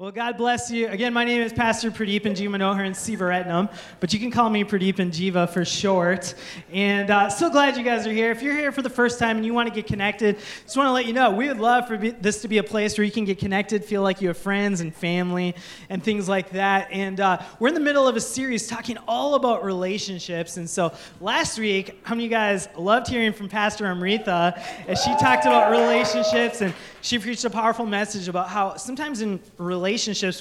[0.00, 0.86] Well, God bless you.
[0.86, 4.48] Again, my name is Pastor Pradeep and Jiva Manohar and Sivaratnam, but you can call
[4.48, 6.36] me Pradeep and Jiva for short.
[6.72, 8.30] And uh, so glad you guys are here.
[8.30, 10.86] If you're here for the first time and you want to get connected, just want
[10.86, 13.10] to let you know we would love for this to be a place where you
[13.10, 15.56] can get connected, feel like you have friends and family
[15.88, 16.86] and things like that.
[16.92, 20.58] And uh, we're in the middle of a series talking all about relationships.
[20.58, 25.02] And so last week, how many of you guys loved hearing from Pastor Amrita as
[25.02, 29.87] she talked about relationships and she preached a powerful message about how sometimes in relationships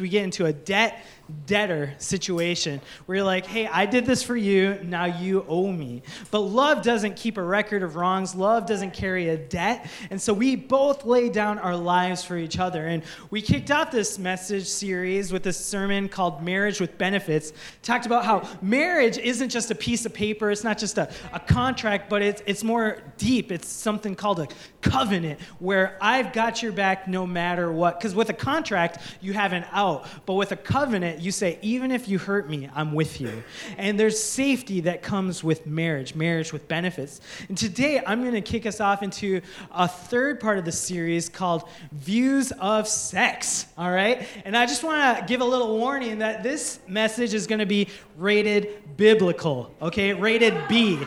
[0.02, 1.04] we get into a debt
[1.46, 6.02] debtor situation where you're like, hey, I did this for you, now you owe me.
[6.32, 9.90] But love doesn't keep a record of wrongs, love doesn't carry a debt.
[10.10, 12.88] And so we both lay down our lives for each other.
[12.88, 17.54] And we kicked off this message series with this sermon called Marriage with Benefits.
[17.82, 21.40] Talked about how marriage isn't just a piece of paper, it's not just a, a
[21.40, 23.52] contract, but it's, it's more deep.
[23.52, 24.48] It's something called a
[24.82, 28.00] covenant where I've got your back no matter what.
[28.00, 30.08] Because with a contract, you have an out.
[30.26, 33.44] But with a covenant, you say, even if you hurt me, I'm with you.
[33.78, 37.22] And there's safety that comes with marriage, marriage with benefits.
[37.50, 41.30] And today, I'm going to kick us off into a third part of the series
[41.30, 43.68] called Views of Sex.
[43.78, 44.28] All right?
[44.46, 47.66] And I just want to give a little warning that this message is going to
[47.66, 50.14] be rated biblical, okay?
[50.14, 51.00] Rated B.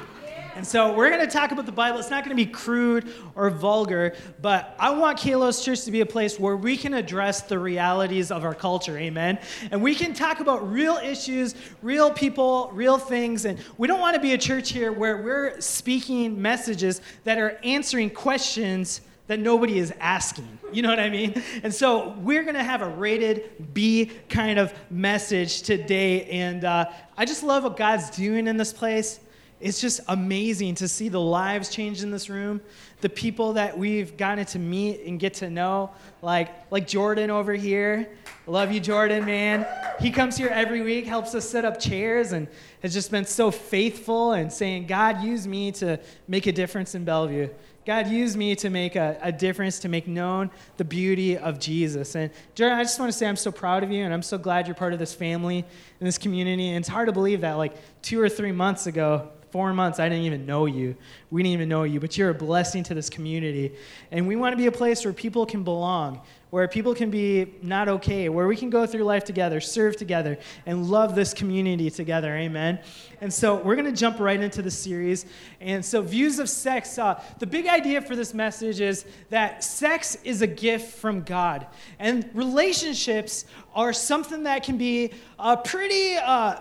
[0.61, 1.99] And so we're going to talk about the Bible.
[2.01, 6.03] It's not going to be crude or vulgar, but I want Kalos Church to be
[6.03, 8.99] a place where we can address the realities of our culture.
[8.99, 9.39] Amen.
[9.71, 13.47] And we can talk about real issues, real people, real things.
[13.47, 17.59] And we don't want to be a church here where we're speaking messages that are
[17.65, 20.59] answering questions that nobody is asking.
[20.75, 21.43] You know what I mean?
[21.63, 26.25] And so we're going to have a rated B kind of message today.
[26.25, 29.21] And uh, I just love what God's doing in this place
[29.61, 32.63] it's just amazing to see the lives change in this room.
[33.03, 35.91] The people that we've gotten to meet and get to know
[36.23, 38.09] like like jordan over here.
[38.47, 39.67] Love you jordan man.
[40.01, 42.49] He comes here every week helps us set up chairs and
[42.83, 47.05] has just been so faithful and saying god use me to make a difference in
[47.05, 47.49] bellevue.
[47.87, 52.15] God use me to make a, a difference to make known the beauty of jesus.
[52.15, 54.39] And jordan i just want to say i'm so proud of you and i'm so
[54.39, 55.67] glad you're part of this family
[55.99, 56.69] and this community.
[56.69, 60.09] And it's hard to believe that like two or three months ago four months, I
[60.09, 60.97] didn't even know you.
[61.31, 63.73] We didn't even know you, but you're a blessing to this community.
[64.11, 67.55] And we want to be a place where people can belong, where people can be
[67.63, 71.91] not okay, where we can go through life together, serve together, and love this community
[71.91, 72.35] together.
[72.37, 72.79] Amen.
[73.21, 75.27] And so we're going to jump right into the series.
[75.61, 76.99] And so, views of sex.
[76.99, 81.67] Uh, the big idea for this message is that sex is a gift from God,
[81.99, 83.45] and relationships
[83.75, 86.17] are something that can be uh, pretty.
[86.17, 86.61] Uh,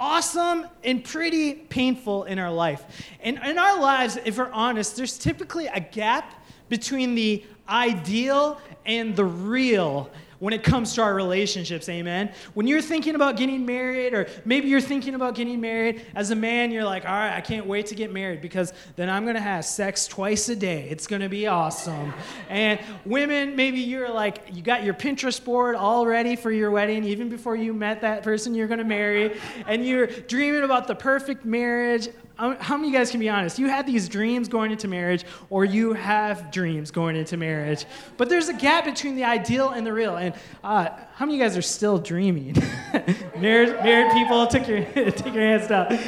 [0.00, 2.82] awesome and pretty painful in our life.
[3.20, 9.14] And in our lives, if we're honest, there's typically a gap between the ideal and
[9.14, 10.10] the real
[10.40, 12.32] when it comes to our relationships, amen.
[12.54, 16.34] When you're thinking about getting married, or maybe you're thinking about getting married, as a
[16.34, 19.40] man, you're like, all right, I can't wait to get married because then I'm gonna
[19.40, 20.88] have sex twice a day.
[20.90, 22.12] It's gonna be awesome.
[22.48, 27.04] and women, maybe you're like, you got your Pinterest board all ready for your wedding,
[27.04, 31.44] even before you met that person you're gonna marry, and you're dreaming about the perfect
[31.44, 32.08] marriage
[32.40, 33.58] how many of you guys can be honest?
[33.58, 37.84] You had these dreams going into marriage, or you have dreams going into marriage.
[38.16, 40.16] But there's a gap between the ideal and the real.
[40.16, 40.34] And
[40.64, 42.54] uh, how many of you guys are still dreaming?
[43.36, 45.98] married, married people, take your, take your hands down.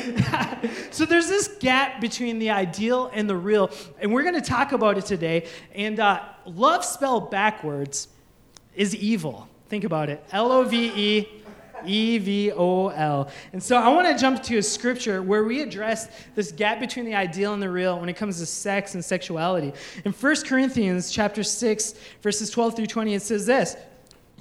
[0.91, 3.71] so there's this gap between the ideal and the real.
[4.01, 5.47] And we're going to talk about it today.
[5.75, 8.09] And uh, love spelled backwards
[8.75, 9.49] is evil.
[9.69, 11.42] Think about it L O V E
[11.87, 13.31] E V O L.
[13.53, 17.05] And so I want to jump to a scripture where we address this gap between
[17.05, 19.73] the ideal and the real when it comes to sex and sexuality.
[20.05, 23.77] In 1 Corinthians chapter 6 verses 12 through 20 it says this,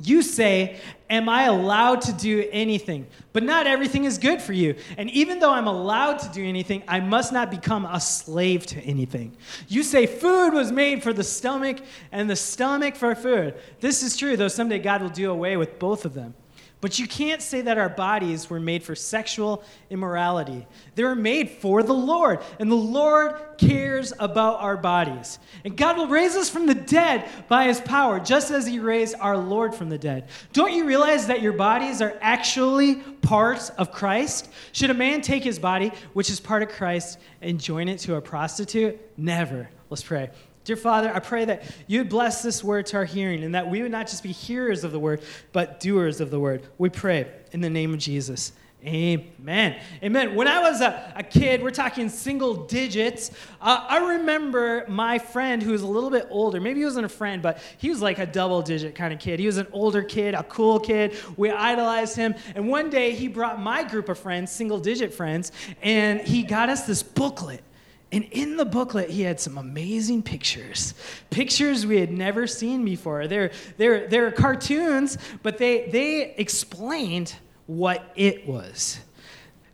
[0.03, 0.79] you say,
[1.09, 3.05] Am I allowed to do anything?
[3.33, 4.75] But not everything is good for you.
[4.97, 8.79] And even though I'm allowed to do anything, I must not become a slave to
[8.79, 9.35] anything.
[9.67, 11.79] You say food was made for the stomach
[12.13, 13.55] and the stomach for food.
[13.81, 16.33] This is true, though someday God will do away with both of them.
[16.81, 20.65] But you can't say that our bodies were made for sexual immorality.
[20.95, 25.37] They were made for the Lord, and the Lord cares about our bodies.
[25.63, 29.15] And God will raise us from the dead by his power, just as he raised
[29.19, 30.27] our Lord from the dead.
[30.53, 34.49] Don't you realize that your bodies are actually parts of Christ?
[34.71, 38.15] Should a man take his body, which is part of Christ, and join it to
[38.15, 38.99] a prostitute?
[39.17, 39.69] Never.
[39.91, 40.31] Let's pray.
[40.63, 43.69] Dear Father, I pray that you would bless this word to our hearing and that
[43.69, 45.21] we would not just be hearers of the word,
[45.51, 46.63] but doers of the word.
[46.77, 48.53] We pray in the name of Jesus.
[48.83, 49.79] Amen.
[50.01, 50.33] Amen.
[50.33, 53.29] When I was a, a kid, we're talking single digits.
[53.61, 56.59] Uh, I remember my friend who was a little bit older.
[56.59, 59.39] Maybe he wasn't a friend, but he was like a double digit kind of kid.
[59.39, 61.15] He was an older kid, a cool kid.
[61.37, 62.33] We idolized him.
[62.55, 65.51] And one day he brought my group of friends, single digit friends,
[65.83, 67.63] and he got us this booklet.
[68.11, 70.93] And in the booklet, he had some amazing pictures.
[71.29, 73.27] Pictures we had never seen before.
[73.27, 77.33] They're, they're, they're cartoons, but they, they explained
[77.67, 78.99] what it was.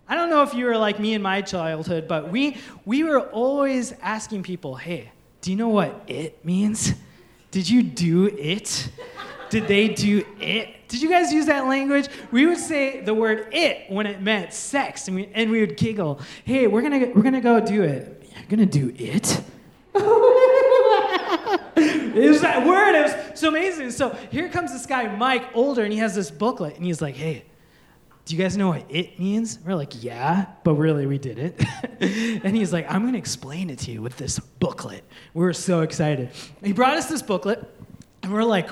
[0.07, 3.21] I don't know if you were like me in my childhood, but we, we were
[3.21, 5.11] always asking people, hey,
[5.41, 6.93] do you know what it means?
[7.51, 8.89] Did you do it?
[9.49, 10.87] Did they do it?
[10.87, 12.07] Did you guys use that language?
[12.31, 15.75] We would say the word it when it meant sex, and we, and we would
[15.75, 16.21] giggle.
[16.45, 18.16] Hey, we're gonna, we're gonna go do it.
[18.47, 19.41] You're gonna do it?
[22.37, 22.95] was that word.
[22.95, 23.91] It was so amazing.
[23.91, 27.15] So here comes this guy, Mike, older, and he has this booklet, and he's like,
[27.15, 27.43] hey,
[28.25, 29.59] do you guys know what it means?
[29.65, 31.63] We're like, yeah, but really we did it.
[32.43, 35.03] and he's like, I'm gonna explain it to you with this booklet.
[35.33, 36.29] We were so excited.
[36.63, 37.65] He brought us this booklet,
[38.23, 38.69] and we're like,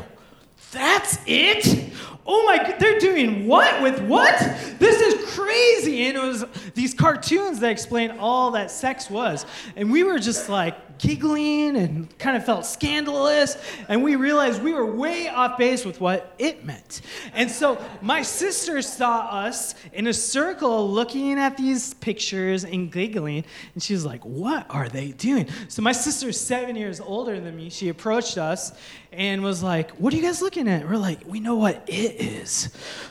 [0.75, 1.92] that's it?
[2.27, 4.38] Oh my, they're doing what with what?
[4.80, 6.07] This is crazy.
[6.07, 9.45] And it was these cartoons that explain all that sex was.
[9.75, 13.57] And we were just like, giggling and kind of felt scandalous.
[13.89, 17.01] And we realized we were way off base with what it meant.
[17.33, 23.45] And so my sister saw us in a circle looking at these pictures and giggling.
[23.74, 25.47] And she was like, What are they doing?
[25.68, 27.69] So my sister's seven years older than me.
[27.69, 28.74] She approached us
[29.12, 30.88] and was like, What are you guys looking at?
[30.88, 32.69] We're like, We know what it is.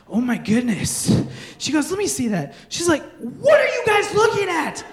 [0.08, 1.22] Oh my goodness.
[1.58, 2.54] She goes, Let me see that.
[2.68, 4.84] She's like, What are you guys looking at?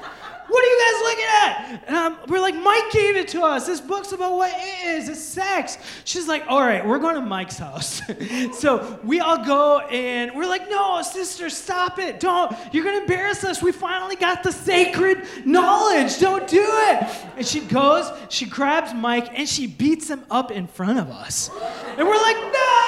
[0.52, 1.84] What are you guys looking at?
[1.88, 3.68] And um, we're like, Mike gave it to us.
[3.68, 5.08] This book's about what it is.
[5.08, 5.78] It's sex.
[6.04, 8.02] She's like, all right, we're going to Mike's house.
[8.60, 12.20] so we all go and we're like, no, sister, stop it.
[12.20, 12.54] Don't.
[12.74, 13.62] You're going to embarrass us.
[13.62, 16.20] We finally got the sacred knowledge.
[16.20, 17.08] Don't do it.
[17.38, 21.50] And she goes, she grabs Mike, and she beats him up in front of us.
[21.98, 22.82] And we're like, no!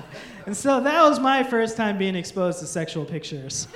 [0.45, 3.67] And so that was my first time being exposed to sexual pictures.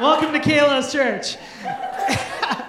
[0.00, 1.36] Welcome to Kalos church.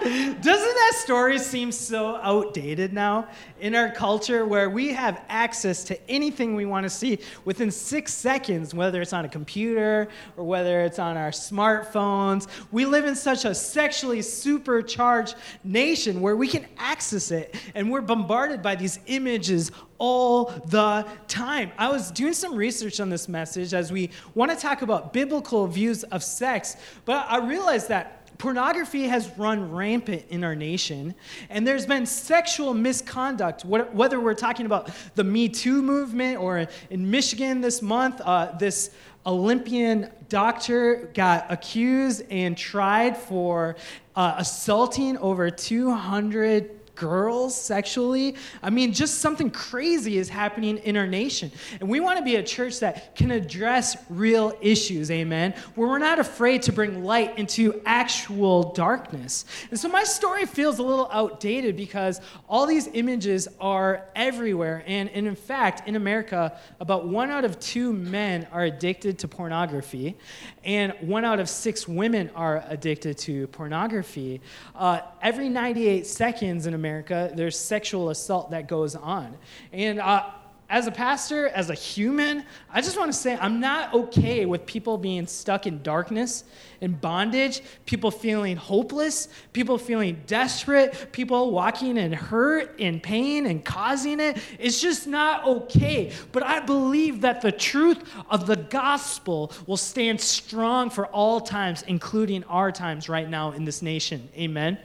[0.01, 3.27] Doesn't that story seem so outdated now
[3.59, 8.11] in our culture where we have access to anything we want to see within six
[8.11, 10.07] seconds, whether it's on a computer
[10.37, 12.47] or whether it's on our smartphones?
[12.71, 18.01] We live in such a sexually supercharged nation where we can access it and we're
[18.01, 21.71] bombarded by these images all the time.
[21.77, 25.67] I was doing some research on this message as we want to talk about biblical
[25.67, 26.75] views of sex,
[27.05, 31.13] but I realized that pornography has run rampant in our nation,
[31.51, 37.11] and there's been sexual misconduct, whether we're talking about the Me Too movement or in
[37.11, 38.89] Michigan this month, uh, this
[39.27, 43.75] Olympian doctor got accused and tried for
[44.15, 48.35] uh, assaulting over 200 girls sexually.
[48.61, 51.51] I mean, just something crazy is happening in our nation.
[51.79, 55.99] And we want to be a church that can address real issues, amen, where we're
[55.99, 59.45] not afraid to bring light into actual darkness.
[59.69, 64.83] And so my story feels a little outdated because all these images are everywhere.
[64.87, 69.27] And, and in fact, in America, about one out of two men are addicted to
[69.27, 70.17] pornography,
[70.63, 74.41] and one out of six women are addicted to pornography.
[74.75, 79.37] Uh, every 98 seconds in America, America, there's sexual assault that goes on.
[79.71, 80.31] And uh,
[80.67, 84.65] as a pastor, as a human, I just want to say I'm not okay with
[84.65, 86.45] people being stuck in darkness,
[86.79, 93.63] in bondage, people feeling hopeless, people feeling desperate, people walking in hurt and pain and
[93.63, 94.37] causing it.
[94.57, 96.13] It's just not okay.
[96.31, 101.83] But I believe that the truth of the gospel will stand strong for all times,
[101.85, 104.29] including our times right now in this nation.
[104.37, 104.79] Amen.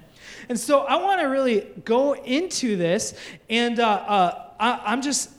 [0.48, 3.14] And so I want to really go into this,
[3.48, 5.30] and uh, uh, I, I'm just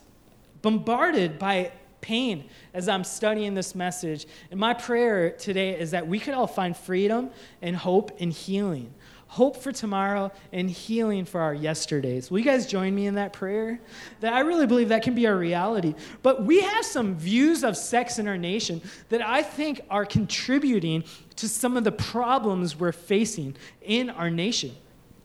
[0.62, 1.72] bombarded by
[2.02, 4.28] pain as I'm studying this message.
[4.52, 7.30] And my prayer today is that we could all find freedom
[7.62, 8.94] and hope and healing.
[9.30, 12.32] Hope for tomorrow and healing for our yesterdays.
[12.32, 13.80] Will you guys join me in that prayer?
[14.22, 15.96] That I really believe that can be our reality.
[16.24, 21.04] But we have some views of sex in our nation that I think are contributing
[21.36, 24.74] to some of the problems we're facing in our nation.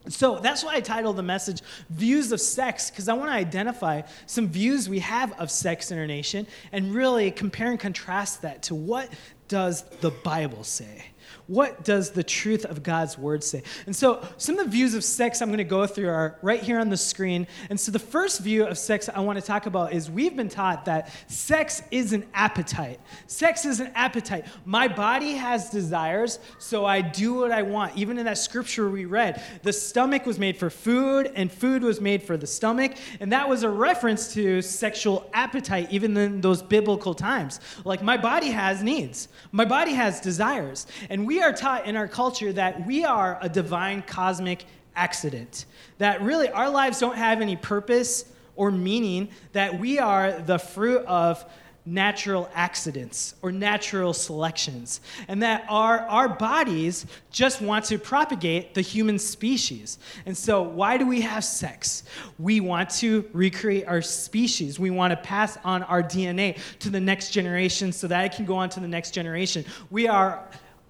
[0.08, 4.02] So that's why I titled the message Views of Sex, because I want to identify
[4.26, 8.62] some views we have of sex in our nation and really compare and contrast that
[8.64, 9.08] to what
[9.48, 11.04] does the Bible say?
[11.48, 13.62] What does the truth of God's word say?
[13.86, 16.62] And so, some of the views of sex I'm going to go through are right
[16.62, 17.46] here on the screen.
[17.68, 20.48] And so, the first view of sex I want to talk about is we've been
[20.48, 23.00] taught that sex is an appetite.
[23.26, 24.46] Sex is an appetite.
[24.64, 27.96] My body has desires, so I do what I want.
[27.96, 32.00] Even in that scripture we read, the stomach was made for food, and food was
[32.00, 32.92] made for the stomach.
[33.20, 37.60] And that was a reference to sexual appetite, even in those biblical times.
[37.84, 40.86] Like, my body has needs, my body has desires.
[41.10, 45.66] And we are taught in our culture that we are a divine cosmic accident,
[45.98, 48.24] that really our lives don't have any purpose
[48.56, 51.44] or meaning, that we are the fruit of
[51.84, 58.80] natural accidents or natural selections, and that our, our bodies just want to propagate the
[58.80, 59.98] human species.
[60.26, 62.04] And so, why do we have sex?
[62.38, 64.78] We want to recreate our species.
[64.78, 68.44] We want to pass on our DNA to the next generation so that it can
[68.44, 69.64] go on to the next generation.
[69.90, 70.48] We are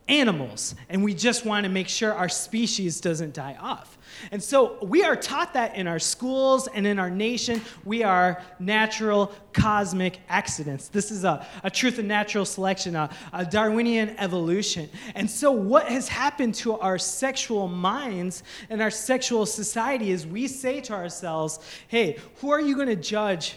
[0.08, 3.98] animals, and we just want to make sure our species doesn't die off.
[4.30, 7.60] And so we are taught that in our schools and in our nation.
[7.84, 10.88] We are natural cosmic accidents.
[10.88, 14.88] This is a, a truth of natural selection, a, a Darwinian evolution.
[15.14, 20.46] And so, what has happened to our sexual minds and our sexual society is we
[20.46, 23.56] say to ourselves, hey, who are you going to judge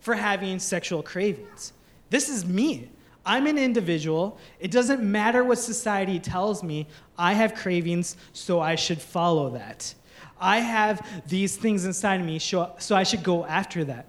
[0.00, 1.72] for having sexual cravings?
[2.10, 2.88] This is me.
[3.24, 4.38] I'm an individual.
[4.58, 6.88] It doesn't matter what society tells me.
[7.16, 9.94] I have cravings, so I should follow that.
[10.40, 14.06] I have these things inside of me, so I should go after that.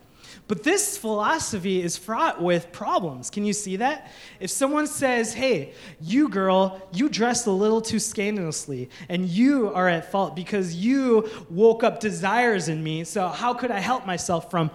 [0.47, 3.29] But this philosophy is fraught with problems.
[3.29, 4.11] Can you see that?
[4.39, 9.87] If someone says, hey, you girl, you dressed a little too scandalously, and you are
[9.87, 14.49] at fault because you woke up desires in me, so how could I help myself
[14.49, 14.71] from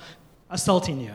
[0.48, 1.12] assaulting you?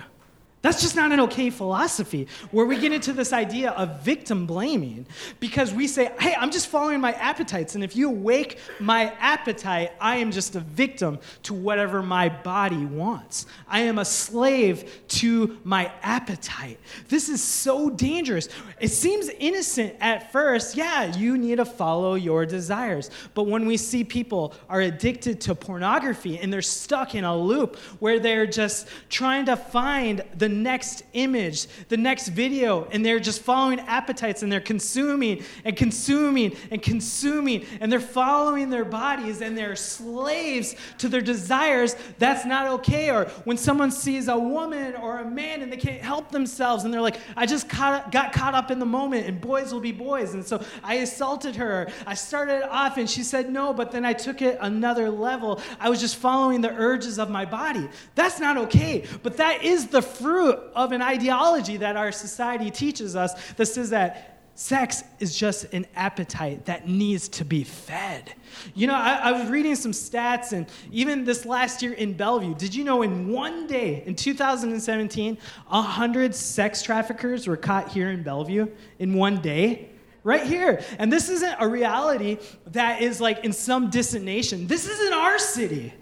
[0.63, 5.05] That's just not an okay philosophy where we get into this idea of victim blaming
[5.41, 7.75] because we say, hey, I'm just following my appetites.
[7.75, 12.85] And if you wake my appetite, I am just a victim to whatever my body
[12.85, 13.45] wants.
[13.67, 16.79] I am a slave to my appetite.
[17.09, 18.47] This is so dangerous.
[18.79, 20.77] It seems innocent at first.
[20.77, 23.11] Yeah, you need to follow your desires.
[23.33, 27.75] But when we see people are addicted to pornography and they're stuck in a loop
[27.99, 33.41] where they're just trying to find the next image, the next video, and they're just
[33.41, 39.57] following appetites and they're consuming and consuming and consuming and they're following their bodies and
[39.57, 43.11] they're slaves to their desires, that's not okay.
[43.11, 46.93] Or when someone sees a woman or a man and they can't help themselves and
[46.93, 49.91] they're like, I just caught, got caught up in the moment and boys will be
[49.91, 50.33] boys.
[50.33, 51.89] And so I assaulted her.
[52.05, 55.61] I started off and she said no, but then I took it another level.
[55.79, 57.89] I was just following the urges of my body.
[58.15, 59.05] That's not okay.
[59.21, 63.65] But that is the fruit fruit of an ideology that our society teaches us that
[63.65, 68.33] says that sex is just an appetite that needs to be fed.
[68.75, 72.53] You know, I, I, was reading some stats, and even this last year in Bellevue,
[72.53, 75.37] did you know in one day, in 2017,
[75.69, 78.67] 100 sex traffickers were caught here in Bellevue
[78.99, 79.89] in one day?
[80.25, 80.81] Right here.
[80.99, 84.67] And this isn't a reality that is like in some distant nation.
[84.67, 85.93] This is in our city.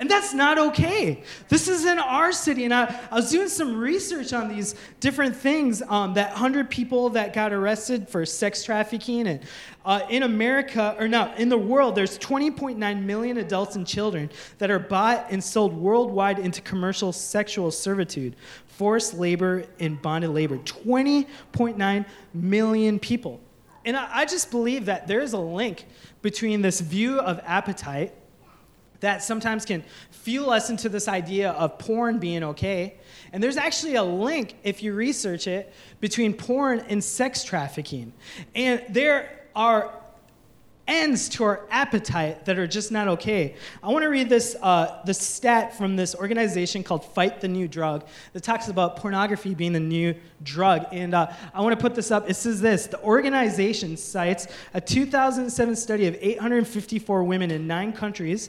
[0.00, 1.24] And that's not okay.
[1.48, 2.64] This is in our city.
[2.64, 7.10] And I, I was doing some research on these different things um, that 100 people
[7.10, 9.26] that got arrested for sex trafficking.
[9.26, 9.40] And
[9.84, 14.70] uh, in America, or no, in the world, there's 20.9 million adults and children that
[14.70, 18.36] are bought and sold worldwide into commercial sexual servitude,
[18.68, 20.58] forced labor, and bonded labor.
[20.58, 23.40] 20.9 million people.
[23.84, 25.86] And I, I just believe that there is a link
[26.22, 28.14] between this view of appetite
[29.00, 32.94] that sometimes can fuel us into this idea of porn being okay.
[33.32, 38.12] And there's actually a link, if you research it, between porn and sex trafficking.
[38.54, 39.92] And there are
[40.88, 43.54] ends to our appetite that are just not okay.
[43.82, 47.68] I want to read this uh, the stat from this organization called Fight the New
[47.68, 50.86] Drug that talks about pornography being the new drug.
[50.90, 52.28] And uh, I want to put this up.
[52.28, 58.48] It says this The organization cites a 2007 study of 854 women in nine countries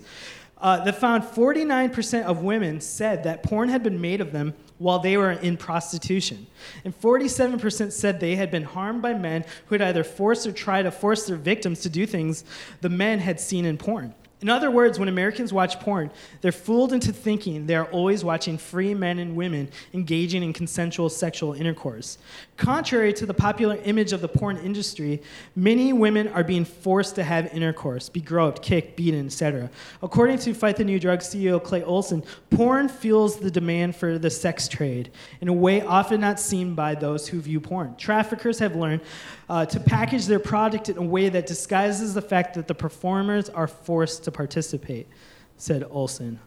[0.61, 4.99] uh, that found 49% of women said that porn had been made of them while
[4.99, 6.47] they were in prostitution.
[6.83, 10.83] And 47% said they had been harmed by men who had either forced or tried
[10.83, 12.43] to force their victims to do things
[12.81, 14.13] the men had seen in porn.
[14.41, 18.93] In other words, when Americans watch porn, they're fooled into thinking they're always watching free
[18.93, 22.17] men and women engaging in consensual sexual intercourse.
[22.59, 25.21] Contrary to the popular image of the porn industry,
[25.55, 29.69] many women are being forced to have intercourse, be groped, kicked, beaten, etc.
[30.03, 34.29] According to Fight the New Drug CEO Clay Olsen, porn fuels the demand for the
[34.29, 37.95] sex trade in a way often not seen by those who view porn.
[37.95, 39.03] Traffickers have learned
[39.49, 43.47] uh, to package their product in a way that disguises the fact that the performers
[43.47, 45.07] are forced to participate,
[45.55, 46.41] said Olsen.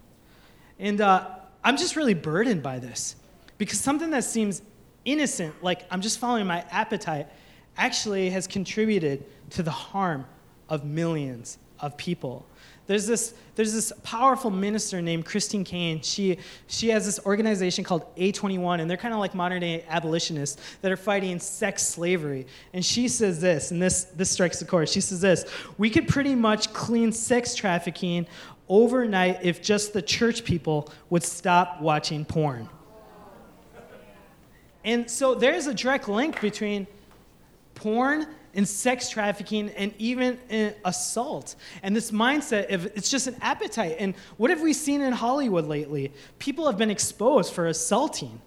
[0.78, 1.26] And uh,
[1.64, 3.16] I'm just really burdened by this
[3.56, 4.60] because something that seems
[5.04, 7.28] innocent, like I'm just following my appetite,
[7.76, 10.26] actually has contributed to the harm
[10.68, 12.46] of millions of people.
[12.86, 16.02] There's this, there's this powerful minister named Christine Caine.
[16.02, 20.60] She, she has this organization called A21, and they're kind of like modern day abolitionists
[20.80, 22.46] that are fighting sex slavery.
[22.72, 24.88] And she says this, and this, this strikes the chord.
[24.88, 25.44] She says this
[25.78, 28.26] We could pretty much clean sex trafficking
[28.68, 32.68] overnight if just the church people would stop watching porn.
[34.84, 36.86] And so there's a direct link between
[37.74, 41.56] porn and sex trafficking and even in assault.
[41.82, 43.96] And this mindset of it's just an appetite.
[43.98, 46.12] And what have we seen in Hollywood lately?
[46.38, 48.40] People have been exposed for assaulting.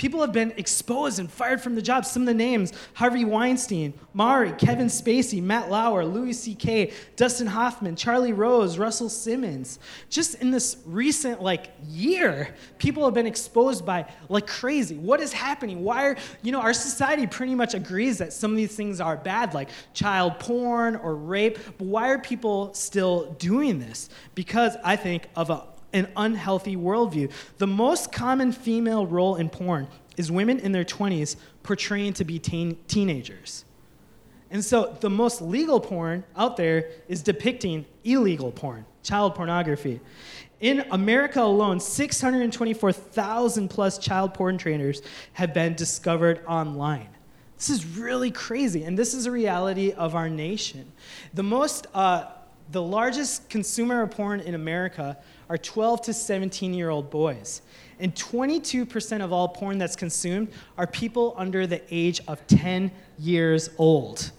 [0.00, 2.06] People have been exposed and fired from the job.
[2.06, 7.96] Some of the names Harvey Weinstein, Maury, Kevin Spacey, Matt Lauer, Louis C.K., Dustin Hoffman,
[7.96, 9.78] Charlie Rose, Russell Simmons.
[10.08, 14.96] Just in this recent like year, people have been exposed by like crazy.
[14.96, 15.84] What is happening?
[15.84, 19.18] Why are, you know, our society pretty much agrees that some of these things are
[19.18, 21.58] bad, like child porn or rape.
[21.76, 24.08] But why are people still doing this?
[24.34, 27.30] Because I think of a an unhealthy worldview.
[27.58, 32.38] The most common female role in porn is women in their 20s portraying to be
[32.38, 33.64] teen- teenagers.
[34.50, 40.00] And so the most legal porn out there is depicting illegal porn, child pornography.
[40.60, 45.02] In America alone, 624,000 plus child porn trainers
[45.34, 47.08] have been discovered online.
[47.56, 50.90] This is really crazy, and this is a reality of our nation.
[51.34, 52.26] The most, uh,
[52.72, 55.16] the largest consumer of porn in America
[55.50, 57.60] are 12 to 17 year old boys.
[57.98, 63.68] And 22% of all porn that's consumed are people under the age of 10 years
[63.76, 64.30] old.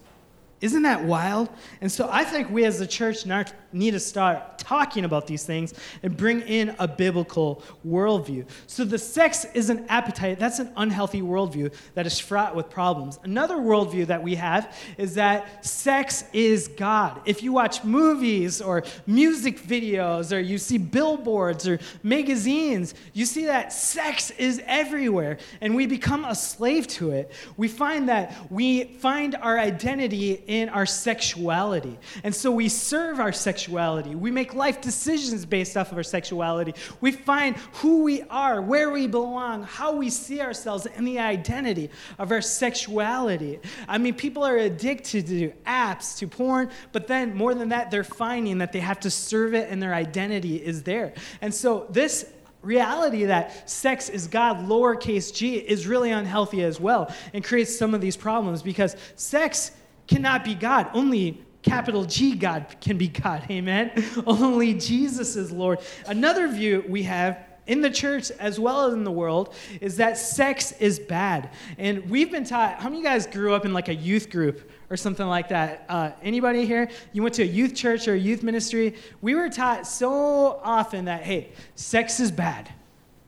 [0.61, 1.49] Isn't that wild?
[1.81, 3.25] And so I think we as a church
[3.73, 8.45] need to start talking about these things and bring in a biblical worldview.
[8.67, 10.37] So the sex is an appetite.
[10.37, 13.17] That's an unhealthy worldview that is fraught with problems.
[13.23, 17.21] Another worldview that we have is that sex is God.
[17.25, 23.45] If you watch movies or music videos or you see billboards or magazines, you see
[23.45, 27.31] that sex is everywhere and we become a slave to it.
[27.57, 31.97] We find that we find our identity in our sexuality.
[32.25, 34.15] And so we serve our sexuality.
[34.15, 36.73] We make life decisions based off of our sexuality.
[36.99, 41.89] We find who we are, where we belong, how we see ourselves, and the identity
[42.19, 43.61] of our sexuality.
[43.87, 48.03] I mean, people are addicted to apps, to porn, but then more than that, they're
[48.03, 51.13] finding that they have to serve it and their identity is there.
[51.39, 52.25] And so this
[52.61, 57.93] reality that sex is God, lowercase g, is really unhealthy as well and creates some
[57.93, 59.71] of these problems because sex
[60.07, 60.89] cannot be God.
[60.93, 63.43] Only capital G God can be God.
[63.51, 63.91] Amen.
[64.25, 65.79] Only Jesus is Lord.
[66.07, 70.17] Another view we have in the church as well as in the world is that
[70.17, 71.51] sex is bad.
[71.77, 74.29] And we've been taught, how many of you guys grew up in like a youth
[74.29, 75.85] group or something like that?
[75.87, 76.89] Uh, anybody here?
[77.13, 78.95] You went to a youth church or a youth ministry?
[79.21, 82.73] We were taught so often that, hey, sex is bad,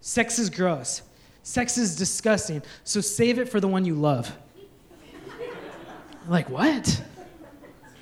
[0.02, 1.04] sex is gross,
[1.44, 4.36] sex is disgusting, so save it for the one you love.
[6.28, 7.02] Like, what?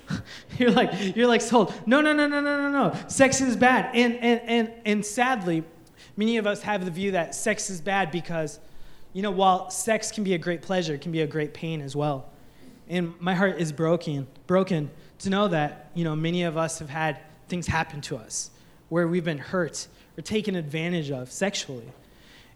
[0.58, 1.74] you're like, you're like sold.
[1.86, 2.98] No, no, no, no, no, no, no.
[3.08, 3.94] Sex is bad.
[3.94, 5.64] And, and, and, and sadly,
[6.16, 8.60] many of us have the view that sex is bad because,
[9.12, 11.80] you know, while sex can be a great pleasure, it can be a great pain
[11.80, 12.28] as well.
[12.88, 16.90] And my heart is broken, broken to know that, you know, many of us have
[16.90, 18.50] had things happen to us
[18.88, 19.86] where we've been hurt
[20.18, 21.90] or taken advantage of sexually.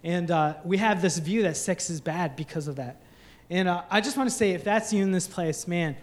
[0.05, 3.01] And uh, we have this view that sex is bad because of that.
[3.49, 5.97] And uh, I just want to say, if that's you in this place, man,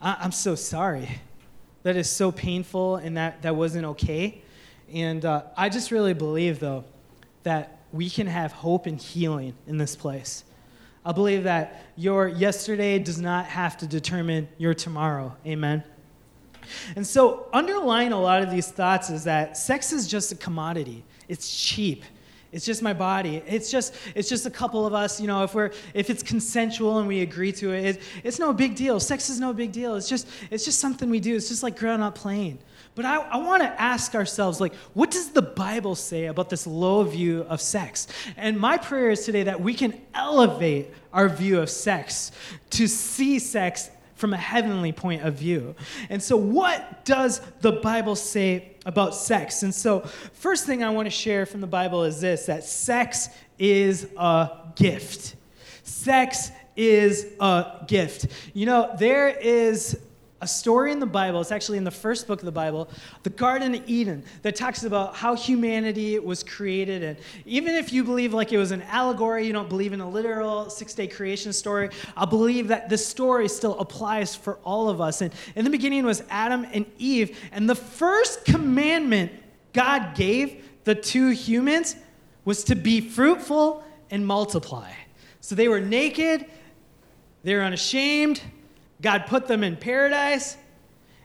[0.00, 1.08] I- am so sorry.
[1.82, 4.40] That is so painful and that, that wasn't okay.
[4.92, 6.84] And uh, I just really believe, though,
[7.42, 10.44] that we can have hope and healing in this place.
[11.04, 15.36] I believe that your yesterday does not have to determine your tomorrow.
[15.46, 15.84] Amen.
[16.96, 21.04] And so, underlying a lot of these thoughts is that sex is just a commodity,
[21.28, 22.04] it's cheap,
[22.54, 23.42] It's just my body.
[23.48, 25.20] It's just it's just a couple of us.
[25.20, 28.52] You know, if we're if it's consensual and we agree to it, it it's no
[28.52, 29.00] big deal.
[29.00, 29.96] Sex is no big deal.
[29.96, 31.34] It's just it's just something we do.
[31.34, 32.60] It's just like growing up playing.
[32.94, 36.64] But I, I want to ask ourselves, like, what does the Bible say about this
[36.64, 38.06] low view of sex?
[38.36, 42.30] And my prayer is today that we can elevate our view of sex
[42.70, 45.74] to see sex from a heavenly point of view.
[46.08, 49.62] And so, what does the Bible say about sex?
[49.62, 50.00] And so,
[50.32, 54.50] first thing I want to share from the Bible is this that sex is a
[54.76, 55.36] gift.
[55.82, 58.26] Sex is a gift.
[58.52, 59.98] You know, there is
[60.44, 62.90] a story in the Bible, it's actually in the first book of the Bible,
[63.22, 67.02] the Garden of Eden, that talks about how humanity was created.
[67.02, 70.08] And even if you believe like it was an allegory, you don't believe in a
[70.08, 75.00] literal six day creation story, I believe that this story still applies for all of
[75.00, 75.22] us.
[75.22, 77.38] And in the beginning was Adam and Eve.
[77.50, 79.32] And the first commandment
[79.72, 81.96] God gave the two humans
[82.44, 84.92] was to be fruitful and multiply.
[85.40, 86.44] So they were naked,
[87.42, 88.42] they were unashamed
[89.00, 90.56] God put them in paradise,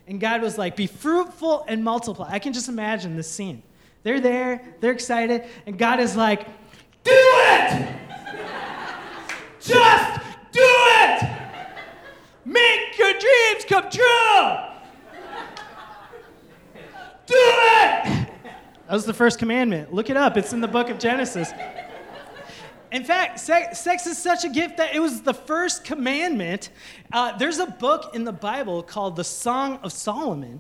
[0.08, 2.30] and God was like, Be fruitful and multiply.
[2.30, 3.64] I can just imagine this scene.
[4.04, 6.46] They're there, they're excited, and God is like,
[7.04, 7.96] Do it!
[9.62, 11.30] just do it!
[12.46, 14.58] Make your dreams come true!
[17.28, 18.30] Do it!
[18.88, 19.94] That was the first commandment.
[19.94, 21.52] Look it up, it's in the book of Genesis.
[22.92, 26.70] In fact, sex, sex, is such a gift that it was the first commandment.
[27.12, 30.60] Uh, there's a book in the Bible called the Song of Solomon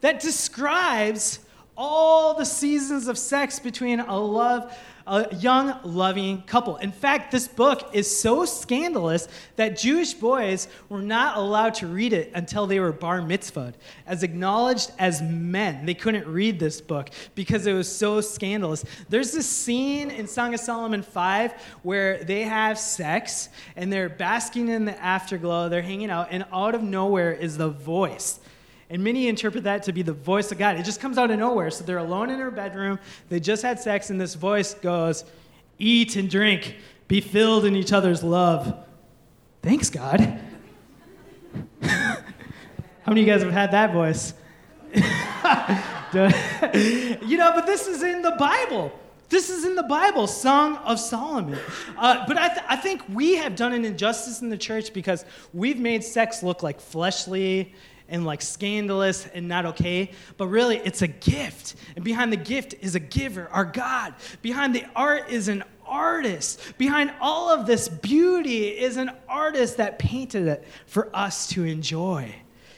[0.00, 1.38] that describes
[1.76, 4.76] all the seasons of sex between a love
[5.10, 6.76] a young, loving couple.
[6.76, 12.12] In fact, this book is so scandalous that Jewish boys were not allowed to read
[12.12, 13.74] it until they were bar mitzvahed,
[14.06, 15.84] as acknowledged as men.
[15.84, 18.84] They couldn't read this book because it was so scandalous.
[19.08, 24.68] There's this scene in Song of Solomon 5 where they have sex and they're basking
[24.68, 28.38] in the afterglow, they're hanging out, and out of nowhere is the voice
[28.90, 30.76] and many interpret that to be the voice of God.
[30.76, 31.70] It just comes out of nowhere.
[31.70, 32.98] So they're alone in her bedroom.
[33.28, 35.24] They just had sex, and this voice goes,
[35.78, 36.76] Eat and drink,
[37.06, 38.84] be filled in each other's love.
[39.62, 40.20] Thanks, God.
[41.82, 42.16] How
[43.06, 44.34] many of you guys have had that voice?
[47.24, 48.92] you know, but this is in the Bible.
[49.28, 51.56] This is in the Bible, Song of Solomon.
[51.96, 55.24] Uh, but I, th- I think we have done an injustice in the church because
[55.54, 57.72] we've made sex look like fleshly
[58.10, 61.76] and like scandalous and not okay, but really it's a gift.
[61.96, 64.14] And behind the gift is a giver, our God.
[64.42, 66.60] Behind the art is an artist.
[66.78, 72.34] Behind all of this beauty is an artist that painted it for us to enjoy.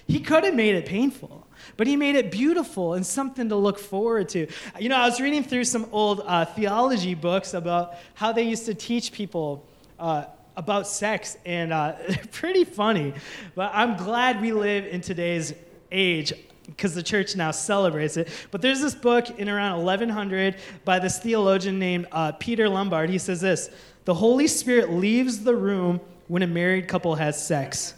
[0.07, 3.79] He could have made it painful, but he made it beautiful and something to look
[3.79, 4.47] forward to.
[4.79, 8.67] You know, I was reading through some old uh, theology books about how they used
[8.67, 9.67] to teach people.
[9.99, 10.25] Uh,
[10.57, 11.95] about sex, and uh,
[12.33, 13.15] pretty funny.
[13.55, 15.55] But I'm glad we live in today's
[15.91, 16.33] age
[16.67, 18.29] because the church now celebrates it.
[18.51, 23.11] But there's this book in around 1100 by this theologian named uh, Peter Lombard.
[23.11, 23.71] He says this
[24.05, 27.95] The Holy Spirit leaves the room when a married couple has sex,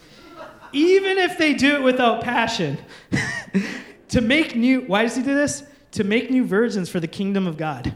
[0.73, 2.79] even if they do it without passion.
[4.09, 5.65] to make new, why does he do this?
[5.93, 7.95] To make new virgins for the kingdom of God.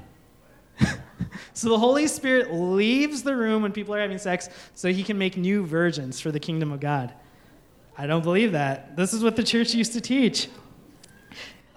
[1.58, 5.18] So the Holy Spirit leaves the room when people are having sex so he can
[5.18, 7.12] make new virgins for the kingdom of God.
[7.96, 8.96] I don't believe that.
[8.96, 10.46] This is what the church used to teach.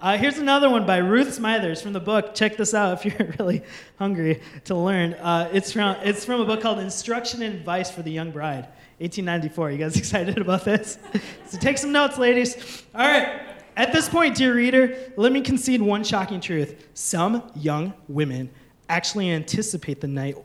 [0.00, 2.32] Uh, here's another one by Ruth Smythers from the book.
[2.32, 3.64] Check this out if you're really
[3.98, 5.14] hungry to learn.
[5.14, 8.68] Uh, it's, from, it's from a book called Instruction and Advice for the Young Bride,
[8.98, 9.72] 1894.
[9.72, 10.96] You guys excited about this?
[11.48, 12.84] so take some notes, ladies.
[12.94, 13.48] All right.
[13.76, 16.86] At this point, dear reader, let me concede one shocking truth.
[16.94, 18.48] Some young women
[18.88, 20.36] actually anticipate the night,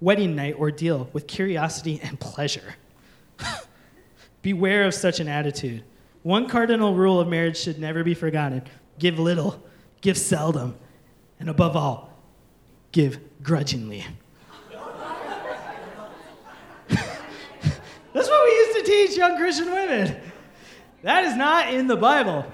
[0.00, 2.74] wedding night ordeal with curiosity and pleasure.
[4.42, 5.84] Beware of such an attitude.
[6.22, 8.62] One cardinal rule of marriage should never be forgotten
[8.98, 9.62] give little,
[10.00, 10.76] give seldom,
[11.40, 12.12] and above all,
[12.92, 14.06] give grudgingly.
[16.88, 20.16] That's what we used to teach young Christian women.
[21.02, 22.46] That is not in the Bible.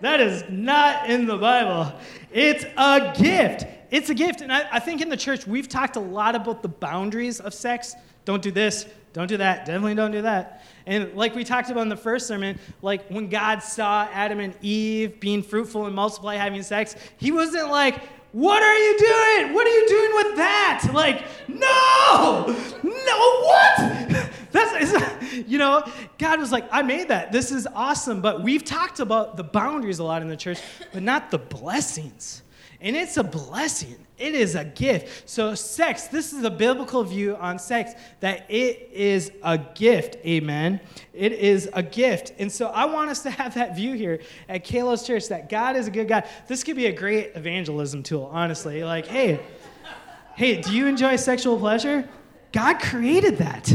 [0.00, 1.94] That is not in the Bible.
[2.32, 3.64] It's a gift.
[3.94, 4.40] It's a gift.
[4.40, 7.54] And I, I, think in the church, we've talked a lot about the boundaries of
[7.54, 7.94] sex.
[8.24, 10.64] Don't do this, don't do that, definitely don't do that.
[10.84, 14.52] And like we talked about in the first sermon, like when God saw Adam and
[14.62, 18.02] Eve being fruitful and multiply, having sex, he wasn't like,
[18.32, 19.54] what are you doing?
[19.54, 20.90] What are you doing with that?
[20.92, 22.46] Like, no,
[22.82, 24.28] no, what?
[24.50, 25.84] That's, you know,
[26.18, 27.30] God was like, I made that.
[27.30, 28.20] This is awesome.
[28.20, 30.58] But we've talked about the boundaries a lot in the church,
[30.92, 32.42] but not the blessings.
[32.84, 33.96] And it's a blessing.
[34.18, 35.28] It is a gift.
[35.28, 40.16] So, sex, this is a biblical view on sex that it is a gift.
[40.24, 40.80] Amen.
[41.14, 42.34] It is a gift.
[42.38, 44.20] And so, I want us to have that view here
[44.50, 46.24] at Kalos Church that God is a good God.
[46.46, 48.84] This could be a great evangelism tool, honestly.
[48.84, 49.40] Like, hey,
[50.36, 52.06] hey, do you enjoy sexual pleasure?
[52.52, 53.74] God created that.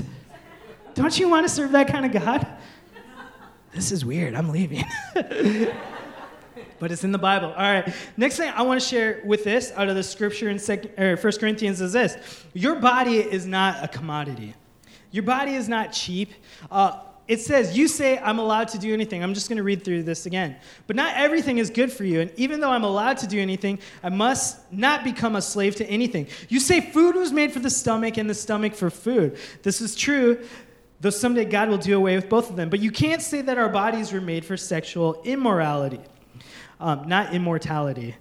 [0.93, 2.47] Don't you want to serve that kind of God?
[3.73, 4.35] This is weird.
[4.35, 4.85] I'm leaving.
[6.79, 7.49] but it's in the Bible.
[7.49, 7.93] All right.
[8.17, 11.15] Next thing I want to share with this out of the scripture in second, or
[11.15, 14.55] 1 Corinthians is this Your body is not a commodity,
[15.11, 16.31] your body is not cheap.
[16.71, 19.23] Uh, it says, You say I'm allowed to do anything.
[19.23, 20.55] I'm just going to read through this again.
[20.87, 22.21] But not everything is good for you.
[22.21, 25.85] And even though I'm allowed to do anything, I must not become a slave to
[25.85, 26.27] anything.
[26.49, 29.37] You say food was made for the stomach and the stomach for food.
[29.61, 30.43] This is true,
[31.01, 32.67] though someday God will do away with both of them.
[32.67, 36.01] But you can't say that our bodies were made for sexual immorality
[36.79, 38.15] um, not immortality.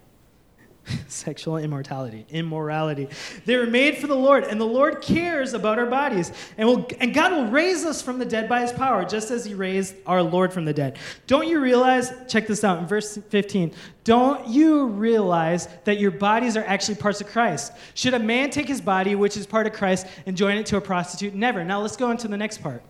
[1.08, 3.08] Sexual immortality, immorality.
[3.44, 6.32] They were made for the Lord, and the Lord cares about our bodies.
[6.56, 9.44] And, will, and God will raise us from the dead by his power, just as
[9.44, 10.98] he raised our Lord from the dead.
[11.26, 13.72] Don't you realize, check this out in verse 15,
[14.04, 17.72] don't you realize that your bodies are actually parts of Christ?
[17.94, 20.76] Should a man take his body, which is part of Christ, and join it to
[20.76, 21.34] a prostitute?
[21.34, 21.64] Never.
[21.64, 22.82] Now let's go into the next part.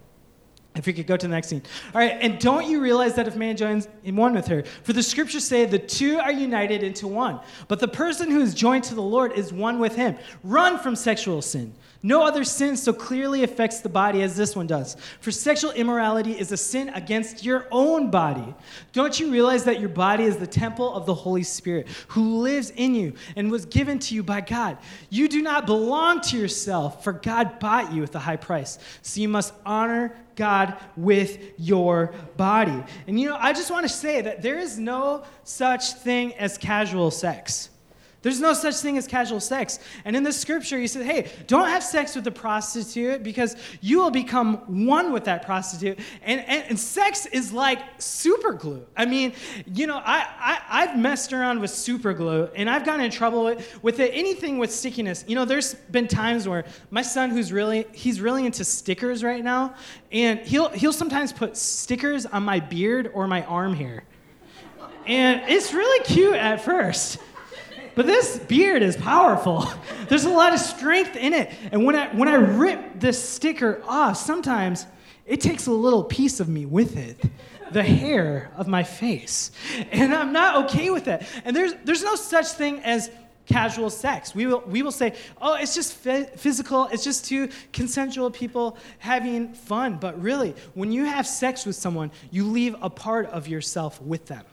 [0.78, 1.62] If we could go to the next scene.
[1.92, 4.62] All right, and don't you realize that if man joins in one with her?
[4.84, 7.40] For the scriptures say the two are united into one.
[7.66, 10.16] But the person who is joined to the Lord is one with him.
[10.44, 11.74] Run from sexual sin.
[12.02, 14.96] No other sin so clearly affects the body as this one does.
[15.20, 18.54] For sexual immorality is a sin against your own body.
[18.92, 22.70] Don't you realize that your body is the temple of the Holy Spirit who lives
[22.70, 24.78] in you and was given to you by God?
[25.10, 28.78] You do not belong to yourself, for God bought you with a high price.
[29.02, 32.84] So you must honor God with your body.
[33.08, 36.58] And you know, I just want to say that there is no such thing as
[36.58, 37.70] casual sex.
[38.28, 39.78] There's no such thing as casual sex.
[40.04, 44.00] And in the scripture, he said, hey, don't have sex with a prostitute because you
[44.00, 45.98] will become one with that prostitute.
[46.20, 48.84] And, and, and sex is like super glue.
[48.94, 49.32] I mean,
[49.72, 53.44] you know, I, I, I've messed around with super glue and I've gotten in trouble
[53.44, 55.24] with, with it, anything with stickiness.
[55.26, 59.42] You know, there's been times where my son, who's really, he's really into stickers right
[59.42, 59.74] now,
[60.12, 64.04] and he'll, he'll sometimes put stickers on my beard or my arm hair.
[65.06, 67.20] And it's really cute at first.
[67.98, 69.68] But this beard is powerful.
[70.08, 71.50] There's a lot of strength in it.
[71.72, 74.86] And when I, when I rip this sticker off, sometimes
[75.26, 77.20] it takes a little piece of me with it
[77.72, 79.50] the hair of my face.
[79.90, 81.26] And I'm not okay with that.
[81.44, 83.10] And there's, there's no such thing as
[83.46, 84.32] casual sex.
[84.32, 89.54] We will, we will say, oh, it's just physical, it's just two consensual people having
[89.54, 89.96] fun.
[89.96, 94.26] But really, when you have sex with someone, you leave a part of yourself with
[94.26, 94.44] them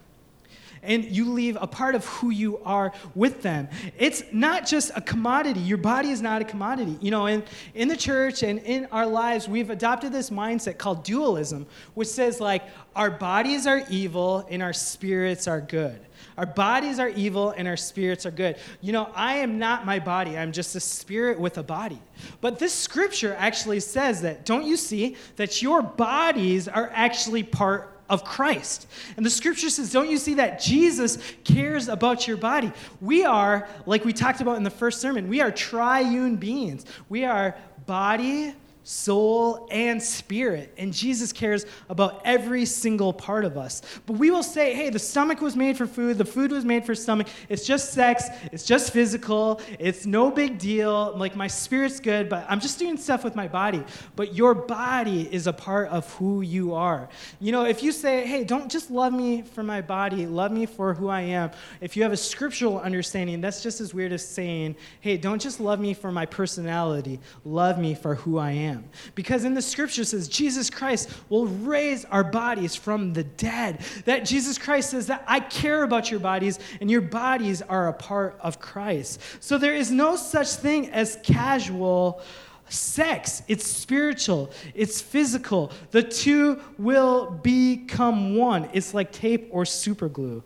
[0.86, 3.68] and you leave a part of who you are with them.
[3.98, 5.60] It's not just a commodity.
[5.60, 6.98] Your body is not a commodity.
[7.02, 7.44] You know, in,
[7.74, 12.40] in the church and in our lives, we've adopted this mindset called dualism, which says,
[12.40, 12.64] like,
[12.96, 16.00] our bodies are evil and our spirits are good.
[16.38, 18.58] Our bodies are evil and our spirits are good.
[18.82, 22.02] You know, I am not my body, I'm just a spirit with a body.
[22.42, 27.95] But this scripture actually says that, don't you see, that your bodies are actually part
[28.10, 28.88] of Christ.
[29.18, 32.72] And the scripture says, Don't you see that Jesus cares about your body?
[33.02, 36.86] We are, like we talked about in the first sermon, we are triune beings.
[37.10, 38.54] We are body,
[38.86, 40.72] soul, and spirit.
[40.78, 43.82] And Jesus cares about every single part of us.
[44.06, 46.86] But we will say, hey, the stomach was made for food, the food was made
[46.86, 47.28] for stomach.
[47.50, 51.18] It's just sex, it's just physical, it's no big deal.
[51.18, 53.84] Like my spirit's good, but I'm just doing stuff with my body.
[54.16, 57.10] But your body is a part of who you are.
[57.40, 60.68] You know, if you say, hey, don't just love me for my body, love me
[60.68, 61.50] for who I am,
[61.82, 65.60] if you have a scriptural understanding, that's just as weird as saying, hey, don't just
[65.60, 68.86] love me for my personality, love me for who I am am.
[69.16, 73.82] Because in the scripture says Jesus Christ will raise our bodies from the dead.
[74.06, 77.94] That Jesus Christ says that I care about your bodies and your bodies are a
[77.94, 79.20] part of Christ.
[79.40, 82.22] So there is no such thing as casual
[82.70, 83.44] sex.
[83.48, 85.72] It's spiritual, it's physical.
[85.92, 88.70] The two will become one.
[88.74, 90.44] It's like tape or super glue.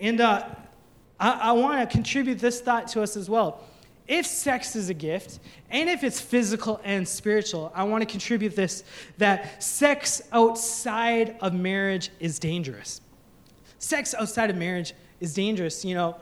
[0.00, 0.46] And uh,
[1.18, 3.64] I, I want to contribute this thought to us as well
[4.08, 5.38] if sex is a gift,
[5.70, 8.84] and if it's physical and spiritual, I want to contribute this
[9.18, 13.00] that sex outside of marriage is dangerous.
[13.78, 15.84] Sex outside of marriage is dangerous.
[15.84, 16.16] You know,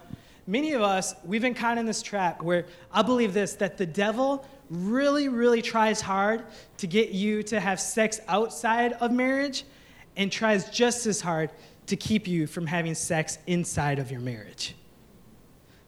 [0.46, 3.86] many of us, we've been caught in this trap where I believe this that the
[3.86, 6.44] devil really, really tries hard
[6.76, 9.64] to get you to have sex outside of marriage
[10.16, 11.50] and tries just as hard
[11.86, 14.74] to keep you from having sex inside of your marriage.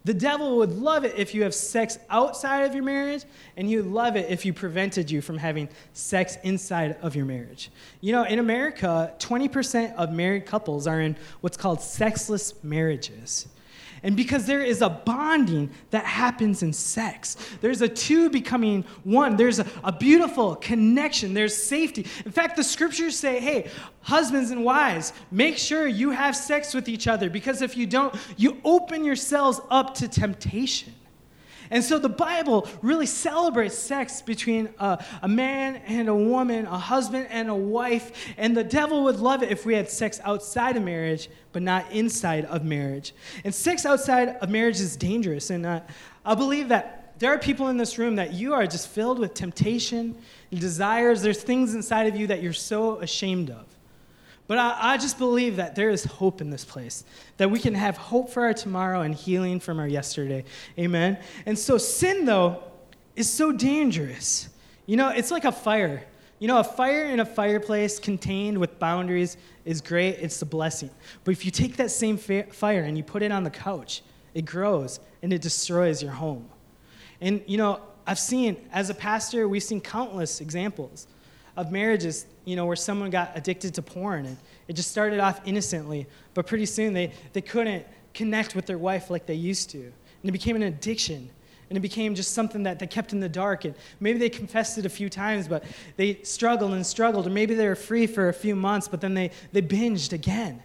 [0.04, 3.24] The devil would love it if you have sex outside of your marriage,
[3.56, 7.26] and he would love it if you prevented you from having sex inside of your
[7.26, 7.70] marriage.
[8.00, 13.46] You know, in America, 20% of married couples are in what's called sexless marriages.
[14.02, 19.36] And because there is a bonding that happens in sex, there's a two becoming one.
[19.36, 21.34] There's a, a, beautiful connection.
[21.34, 22.06] There's safety.
[22.24, 26.88] In fact, the scriptures say, hey, husbands and wives, make sure you have sex with
[26.88, 30.94] each other because if you don't, you open yourselves up to temptation.
[31.70, 36.78] And so the Bible really celebrates sex between a, a, man and a woman, a
[36.78, 38.26] husband and a wife.
[38.36, 41.90] And the devil would love it if we had sex outside of marriage, but not
[41.92, 43.14] inside of marriage.
[43.44, 45.50] And sex outside of marriage is dangerous.
[45.50, 45.80] And uh,
[46.24, 49.34] I believe that there are people in this room that you are just filled with
[49.34, 50.16] temptation
[50.50, 51.22] and desires.
[51.22, 53.66] There's things inside of you that you're so ashamed of.
[54.50, 57.04] But I, I, just believe that there is hope in this place,
[57.36, 60.42] that we can have hope for our tomorrow and healing from our yesterday.
[60.76, 61.18] Amen.
[61.46, 62.60] And so, sin, though,
[63.14, 64.48] is so dangerous.
[64.86, 66.02] You know, it's like a fire.
[66.40, 70.90] You know, a fire in a fireplace contained with boundaries is great, it's a blessing.
[71.22, 74.02] But if you take that same fa- fire and you put it on the couch,
[74.34, 76.48] it grows and it destroys your home.
[77.20, 81.06] And, you know, I've seen, as a pastor, we've seen countless examples
[81.56, 84.36] of marriages, you know, where someone got addicted to porn and
[84.68, 87.84] it just started off innocently, but pretty soon they, they couldn't
[88.14, 89.78] connect with their wife like they used to.
[89.78, 91.30] And it became an addiction.
[91.68, 93.64] And it became just something that they kept in the dark.
[93.64, 95.64] And maybe they confessed it a few times, but
[95.96, 97.26] they struggled and struggled.
[97.26, 100.62] Or maybe they were free for a few months, but then they, they binged again.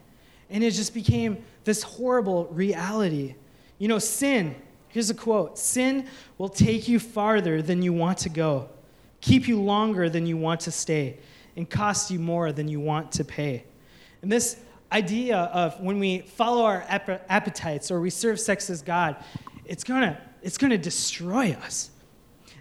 [0.49, 3.35] And it just became this horrible reality.
[3.77, 4.55] You know, sin,
[4.89, 8.69] here's a quote sin will take you farther than you want to go
[9.25, 11.17] keep you longer than you want to stay,
[11.55, 13.63] and cost you more than you want to pay.
[14.21, 14.57] And this
[14.91, 19.15] idea of when we follow our appetites or we serve sex as God,
[19.65, 21.89] it's gonna, it's gonna destroy us.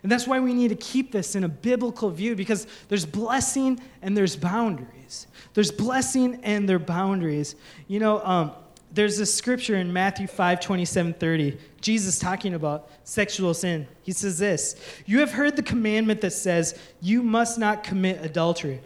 [0.03, 3.81] And that's why we need to keep this in a biblical view because there's blessing
[4.00, 5.27] and there's boundaries.
[5.55, 7.57] There's blessing and there boundaries.
[7.88, 8.53] You know, um,
[8.94, 11.59] there's a scripture in Matthew 5 27 30.
[11.80, 13.87] Jesus talking about sexual sin.
[14.02, 18.80] He says this You have heard the commandment that says, You must not commit adultery.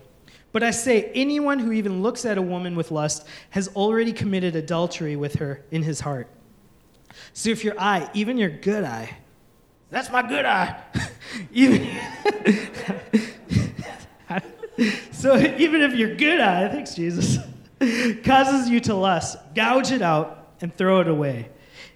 [0.51, 4.57] But I say, anyone who even looks at a woman with lust has already committed
[4.57, 6.27] adultery with her in his heart.
[7.35, 9.15] So if your eye, even your good eye,
[9.91, 10.83] that's my good eye,
[11.53, 11.87] even.
[15.13, 17.39] so even if your good eye, thanks, Jesus
[18.25, 21.49] causes you to lust, gouge it out and throw it away.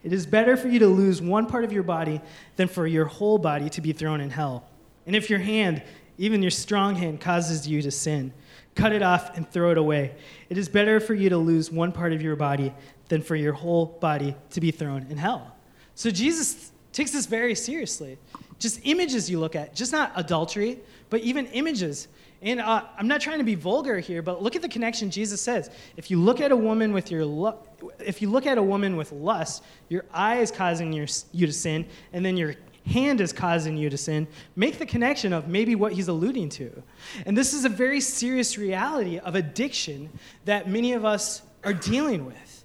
[0.04, 2.20] It is better for you to lose one part of your body
[2.56, 4.68] than for your whole body to be thrown in hell.
[5.06, 5.82] And if your hand,
[6.18, 8.32] even your strong hand, causes you to sin,
[8.74, 10.14] cut it off and throw it away.
[10.48, 12.72] It is better for you to lose one part of your body
[13.08, 15.54] than for your whole body to be thrown in hell.
[15.94, 18.18] So Jesus takes this very seriously.
[18.58, 20.78] Just images you look at, just not adultery,
[21.10, 22.08] but even images.
[22.42, 25.40] And uh, I'm not trying to be vulgar here, but look at the connection Jesus
[25.40, 25.70] says.
[25.96, 27.54] If you look at a woman with your lu-
[28.00, 31.52] if you look at a woman with lust, your eye is causing your, you to
[31.52, 34.26] sin, and then your hand is causing you to sin.
[34.56, 36.82] Make the connection of maybe what he's alluding to.
[37.26, 40.10] And this is a very serious reality of addiction
[40.44, 42.64] that many of us are dealing with.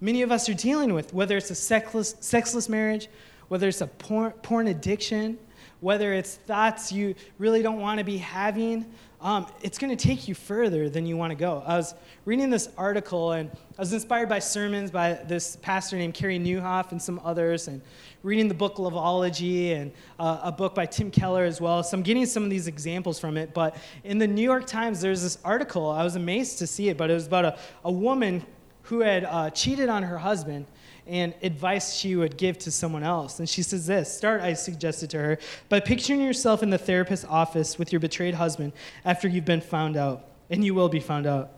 [0.00, 3.08] Many of us are dealing with, whether it's a sexless, sexless marriage,
[3.48, 5.38] whether it's a porn, porn addiction,
[5.80, 8.86] whether it's thoughts you really don't want to be having,
[9.22, 11.62] um, it's going to take you further than you want to go.
[11.66, 16.14] I was reading this article and I was inspired by sermons by this pastor named
[16.14, 17.82] Carey Nieuwhof and some others, and
[18.22, 21.82] reading the book Loveology and uh, a book by Tim Keller as well.
[21.82, 23.52] So I'm getting some of these examples from it.
[23.52, 25.90] But in the New York Times, there's this article.
[25.90, 28.44] I was amazed to see it, but it was about a, a woman
[28.82, 30.66] who had uh, cheated on her husband
[31.10, 33.40] and advice she would give to someone else.
[33.40, 37.26] And she says this Start, I suggested to her, by picturing yourself in the therapist's
[37.28, 38.72] office with your betrayed husband
[39.04, 41.50] after you've been found out, and you will be found out.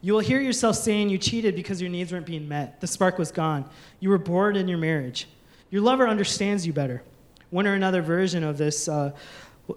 [0.00, 2.80] You will hear yourself saying you cheated because your needs weren't being met.
[2.80, 3.68] The spark was gone.
[4.00, 5.28] You were bored in your marriage.
[5.70, 7.02] Your lover understands you better.
[7.50, 9.12] One or another version of this uh,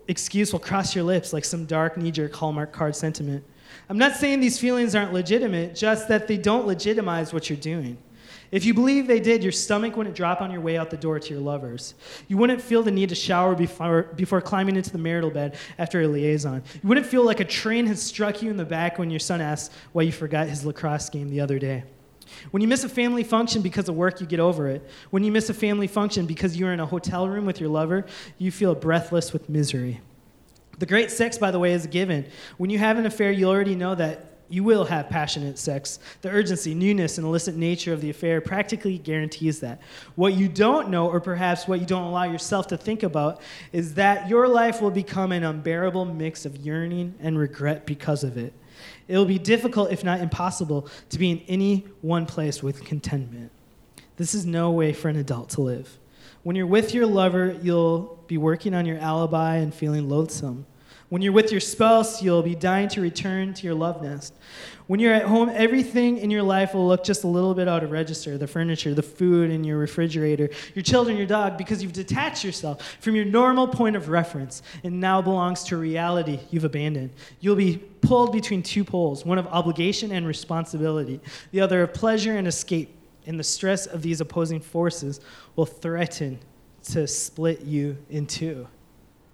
[0.08, 3.44] excuse will cross your lips like some dark, knee jerk Hallmark card sentiment.
[3.90, 7.98] I'm not saying these feelings aren't legitimate, just that they don't legitimize what you're doing.
[8.52, 11.20] If you believe they did, your stomach wouldn't drop on your way out the door
[11.20, 11.96] to your lovers.
[12.28, 16.02] You wouldn't feel the need to shower before, before climbing into the marital bed after
[16.02, 16.62] a liaison.
[16.84, 19.40] You wouldn't feel like a train had struck you in the back when your son
[19.40, 21.86] asked why you forgot his lacrosse game the other day.
[22.52, 24.88] When you miss a family function because of work, you get over it.
[25.12, 28.06] When you miss a family function because you're in a hotel room with your lover,
[28.38, 30.02] you feel breathless with misery.
[30.80, 32.26] The great sex, by the way, is a given.
[32.58, 36.00] When you have an affair, you already know that You will have passionate sex.
[36.22, 39.82] The urgency, newness, and illicit nature of the affair practically guarantees that.
[40.16, 43.94] What you don't know, or perhaps what you don't allow yourself to think about, is
[43.94, 48.54] that your life will become an unbearable mix of yearning and regret because of it.
[49.08, 53.52] It will be difficult, if not impossible, to be in any one place with contentment.
[54.18, 55.98] This is no way for an adult to live.
[56.44, 60.66] When you're with your lover, you'll be working on your alibi and feeling loathsome.
[61.12, 64.34] When you're with your spouse, you'll be dying to return to your love nest.
[64.88, 67.84] When you're at home, everything in your life will look just a little bit out
[67.84, 71.92] of register the furniture, the food in your refrigerator, your children, your dog, because you've
[71.92, 77.12] detached yourself from your normal point of reference and now belongs to reality you've abandoned.
[77.42, 81.20] You'll be pulled between two poles one of obligation and responsibility,
[81.52, 82.98] the other of pleasure and escape.
[83.28, 85.20] And the stress of these opposing forces
[85.58, 86.40] will threaten
[86.84, 88.66] to split you in two.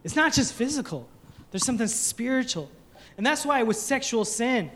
[0.03, 1.07] It's not just physical.
[1.51, 2.69] There's something spiritual.
[3.17, 4.69] And that's why with sexual sin,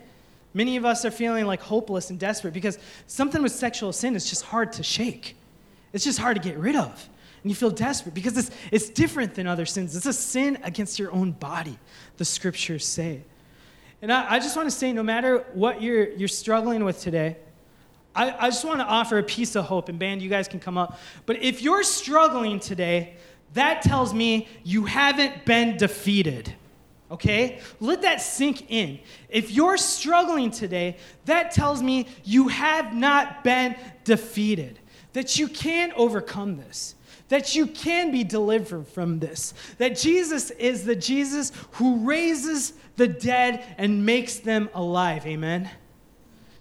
[0.53, 4.29] many of us are feeling like hopeless and desperate because something with sexual sin is
[4.29, 5.35] just hard to shake.
[5.93, 7.09] It's just hard to get rid of.
[7.43, 9.95] And you feel desperate because it's, it's different than other sins.
[9.95, 11.77] It's a sin against your own body,
[12.17, 13.23] the scriptures say.
[14.01, 17.37] And I, I just want to say no matter what you're, you're struggling with today,
[18.15, 19.89] I, I just want to offer a piece of hope.
[19.89, 20.99] And, band, you guys can come up.
[21.25, 23.15] But if you're struggling today,
[23.53, 26.53] that tells me you haven't been defeated
[27.11, 27.59] okay?
[27.79, 28.99] Let that sink in.
[29.29, 34.79] If you're struggling today, that tells me you have not been defeated,
[35.13, 36.95] that you can overcome this,
[37.27, 43.07] that you can be delivered from this, that Jesus is the Jesus who raises the
[43.07, 45.25] dead and makes them alive.
[45.25, 45.69] Amen.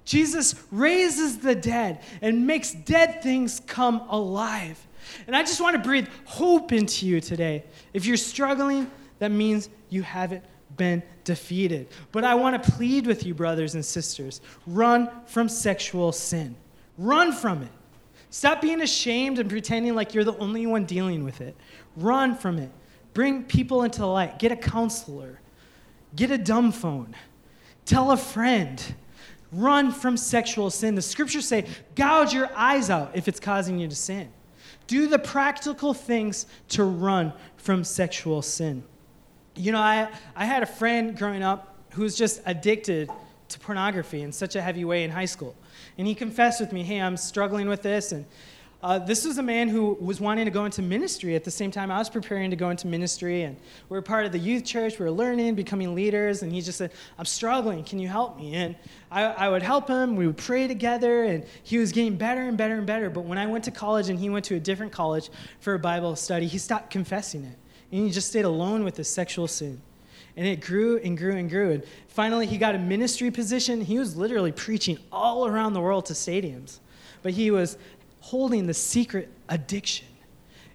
[0.04, 4.86] Jesus raises the dead and makes dead things come alive.
[5.26, 7.64] And I just want to breathe hope into you today.
[7.92, 10.44] If you're struggling, that means you haven't
[10.76, 11.88] been defeated.
[12.12, 16.56] But I want to plead with you, brothers and sisters run from sexual sin.
[16.96, 17.70] Run from it.
[18.30, 21.56] Stop being ashamed and pretending like you're the only one dealing with it.
[21.96, 22.70] Run from it.
[23.12, 24.38] Bring people into the light.
[24.38, 25.40] Get a counselor.
[26.14, 27.16] Get a dumb phone.
[27.84, 28.94] Tell a friend.
[29.50, 30.94] Run from sexual sin.
[30.94, 31.66] The scriptures say,
[31.96, 34.30] gouge your eyes out if it's causing you to sin.
[34.86, 38.84] Do the practical things to run from sexual sin.
[39.56, 43.10] You know, I, I had a friend growing up who was just addicted
[43.48, 45.54] to pornography in such a heavy way in high school.
[45.98, 48.12] And he confessed with me, hey, I'm struggling with this.
[48.12, 48.24] And
[48.82, 51.70] uh, this was a man who was wanting to go into ministry at the same
[51.70, 53.42] time I was preparing to go into ministry.
[53.42, 53.56] And
[53.88, 54.98] we were part of the youth church.
[54.98, 56.42] We were learning, becoming leaders.
[56.42, 57.84] And he just said, I'm struggling.
[57.84, 58.54] Can you help me?
[58.54, 58.76] And
[59.10, 60.16] I, I would help him.
[60.16, 61.24] We would pray together.
[61.24, 63.10] And he was getting better and better and better.
[63.10, 65.28] But when I went to college and he went to a different college
[65.58, 67.58] for a Bible study, he stopped confessing it.
[67.92, 69.80] And he just stayed alone with his sexual sin.
[70.36, 71.72] And it grew and grew and grew.
[71.72, 73.80] And finally, he got a ministry position.
[73.80, 76.78] He was literally preaching all around the world to stadiums.
[77.22, 77.76] But he was
[78.20, 80.06] holding the secret addiction.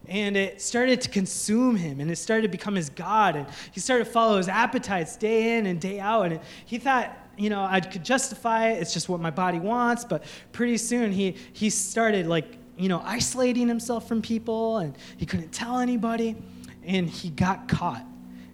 [0.08, 3.36] And it started to consume him, and it started to become his God.
[3.36, 6.32] And he started to follow his appetites day in and day out.
[6.32, 8.82] And he thought, you know, I could justify it.
[8.82, 10.06] It's just what my body wants.
[10.06, 12.46] But pretty soon, he, he started, like,
[12.78, 16.36] you know, isolating himself from people, and he couldn't tell anybody
[16.86, 18.06] and he got caught.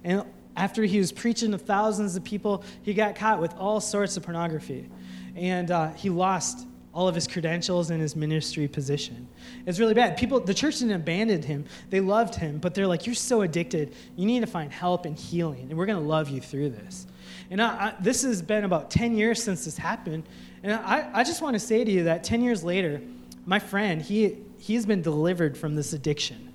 [0.03, 0.23] And
[0.55, 4.23] after he was preaching to thousands of people, he got caught with all sorts of
[4.23, 4.89] pornography.
[5.35, 9.27] And uh, he lost all of his credentials and his ministry position.
[9.65, 10.17] It's really bad.
[10.17, 11.65] People, the church didn't abandon him.
[11.89, 13.95] They loved him, but they're like, you're so addicted.
[14.17, 17.07] You need to find help and healing, and we're going to love you through this.
[17.49, 20.23] And I, I, this has been about 10 years since this happened.
[20.63, 23.01] And I, I just want to say to you that 10 years later,
[23.45, 26.50] my friend, he, he's been delivered from this addiction.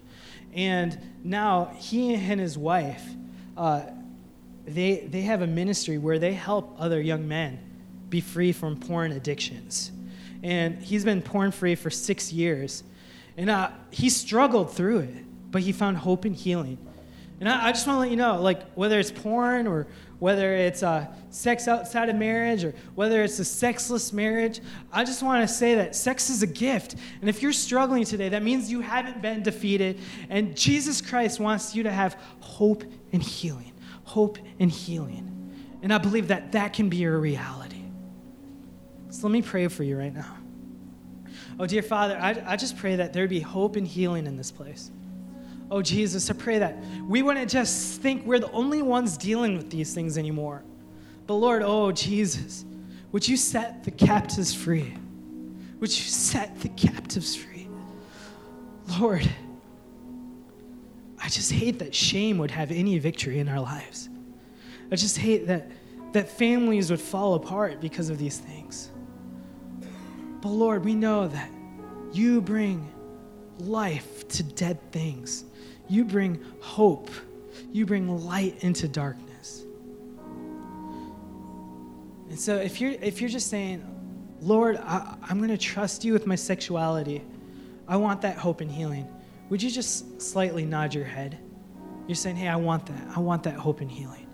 [0.56, 3.04] And now he and his wife,
[3.56, 3.82] uh,
[4.64, 7.60] they, they have a ministry where they help other young men
[8.08, 9.92] be free from porn addictions.
[10.42, 12.82] And he's been porn free for six years.
[13.36, 16.78] And uh, he struggled through it, but he found hope and healing.
[17.38, 19.86] And I, I just want to let you know, like, whether it's porn or
[20.18, 24.60] whether it's uh, sex outside of marriage or whether it's a sexless marriage,
[24.92, 26.96] I just want to say that sex is a gift.
[27.20, 29.98] And if you're struggling today, that means you haven't been defeated.
[30.30, 33.72] And Jesus Christ wants you to have hope and healing.
[34.04, 35.32] Hope and healing.
[35.82, 37.82] And I believe that that can be your reality.
[39.10, 40.36] So let me pray for you right now.
[41.58, 44.50] Oh, dear Father, I, I just pray that there be hope and healing in this
[44.50, 44.90] place.
[45.70, 46.76] Oh, Jesus, I pray that
[47.08, 50.62] we wouldn't just think we're the only ones dealing with these things anymore.
[51.26, 52.64] But Lord, oh, Jesus,
[53.12, 54.94] would you set the captives free?
[55.80, 57.68] Would you set the captives free?
[59.00, 59.28] Lord,
[61.20, 64.08] I just hate that shame would have any victory in our lives.
[64.92, 65.68] I just hate that
[66.16, 68.90] that families would fall apart because of these things.
[70.40, 71.50] But Lord, we know that
[72.10, 72.90] you bring
[73.58, 75.44] life to dead things.
[75.88, 77.10] You bring hope.
[77.72, 79.64] You bring light into darkness.
[82.28, 83.84] And so if you're if you're just saying,
[84.40, 87.22] Lord, I, I'm going to trust you with my sexuality.
[87.88, 89.08] I want that hope and healing.
[89.48, 91.38] Would you just slightly nod your head?
[92.06, 93.16] You're saying, hey, I want that.
[93.16, 94.26] I want that hope and healing.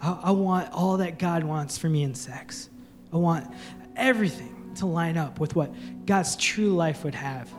[0.00, 2.70] I, I want all that God wants for me in sex.
[3.12, 3.52] I want
[3.96, 5.72] everything to line up with what
[6.06, 7.52] God's true life would have.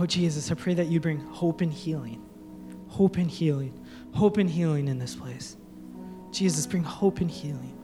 [0.00, 2.26] Oh, Jesus, I pray that you bring hope and healing.
[2.88, 3.78] Hope and healing.
[4.14, 5.58] Hope and healing in this place.
[6.32, 7.76] Jesus, bring hope and healing.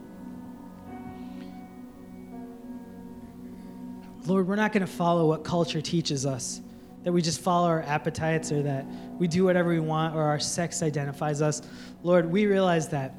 [4.24, 6.62] Lord, we're not going to follow what culture teaches us,
[7.04, 8.86] that we just follow our appetites or that
[9.18, 11.60] we do whatever we want or our sex identifies us.
[12.02, 13.14] Lord, we realize that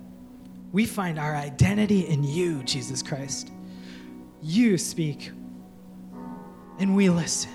[0.71, 3.51] we find our identity in you, Jesus Christ.
[4.41, 5.29] You speak,
[6.79, 7.51] and we listen.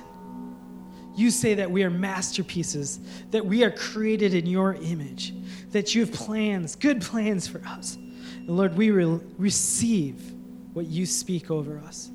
[1.15, 3.01] You say that we are masterpieces,
[3.31, 5.35] that we are created in your image,
[5.71, 7.97] that you have plans, good plans for us.
[7.97, 10.33] And Lord, we re- receive
[10.73, 12.11] what you speak over us.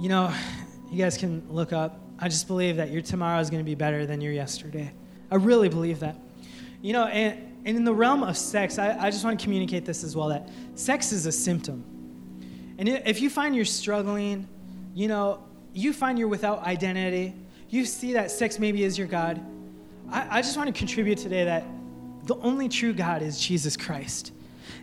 [0.00, 0.34] You know,
[0.90, 2.00] you guys can look up.
[2.18, 4.92] I just believe that your tomorrow is going to be better than your yesterday.
[5.30, 6.16] I really believe that.
[6.80, 9.84] You know, and, and in the realm of sex, I, I just want to communicate
[9.84, 11.84] this as well that sex is a symptom.
[12.78, 14.48] And if you find you're struggling,
[14.94, 17.34] you know, you find you're without identity,
[17.68, 19.40] you see that sex maybe is your God,
[20.10, 21.64] I, I just want to contribute today that
[22.24, 24.32] the only true God is Jesus Christ.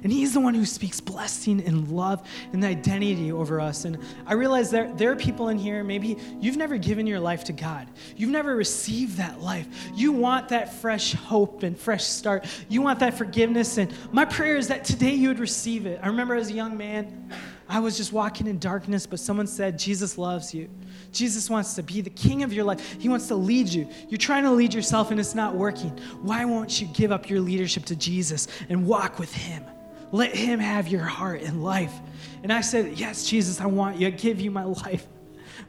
[0.04, 3.86] And He's the one who speaks blessing and love and identity over us.
[3.86, 7.44] And I realize that there are people in here, maybe you've never given your life
[7.46, 7.88] to God.
[8.16, 9.68] You've never received that life.
[9.94, 12.46] You want that fresh hope and fresh start.
[12.70, 13.78] You want that forgiveness.
[13.78, 16.00] And my prayer is that today you would receive it.
[16.02, 17.32] I remember as a young man,
[17.70, 20.68] I was just walking in darkness, but someone said, Jesus loves you.
[21.12, 22.96] Jesus wants to be the king of your life.
[23.00, 23.88] He wants to lead you.
[24.10, 25.92] You're trying to lead yourself and it's not working.
[26.24, 29.64] Why won't you give up your leadership to Jesus and walk with him?
[30.12, 31.94] Let him have your heart and life.
[32.42, 34.08] And I said, Yes, Jesus, I want you.
[34.08, 35.06] I give you my life.